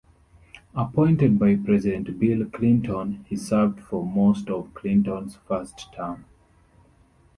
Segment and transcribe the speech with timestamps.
[0.73, 6.25] Appointed by President Bill Clinton, he served for most of Clinton's first term.